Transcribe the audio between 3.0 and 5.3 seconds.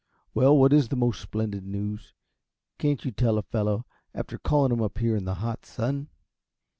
you tell a fellow, after calling him up here in